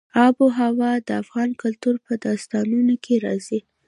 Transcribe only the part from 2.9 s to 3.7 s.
کې راځي.